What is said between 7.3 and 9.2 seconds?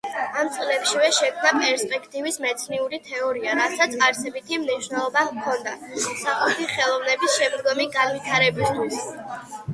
შემდგომი განვითარებისთვის.